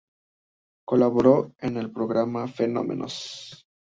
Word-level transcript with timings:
Colaboró 0.83 1.53
en 1.59 1.77
el 1.77 1.91
programa 1.91 2.47
"Fenómenos". 2.47 3.67